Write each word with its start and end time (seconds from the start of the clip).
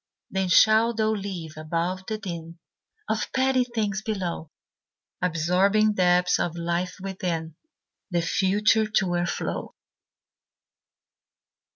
Then 0.31 0.49
shalt 0.49 0.97
thou 0.97 1.11
live 1.11 1.57
above 1.57 2.05
the 2.07 2.17
din 2.17 2.57
Of 3.07 3.31
petty 3.33 3.63
things 3.65 4.01
below, 4.01 4.49
Absorbing 5.21 5.93
depths 5.93 6.39
of 6.39 6.57
life 6.57 6.95
within, 6.99 7.53
The 8.09 8.23
future 8.23 8.87
to 8.87 9.09
o'erflow." 9.15 9.75